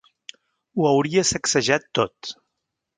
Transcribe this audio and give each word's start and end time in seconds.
Ho 0.79 0.87
hauria 0.93 1.27
sacsejat 1.35 1.89
tot. 2.01 2.35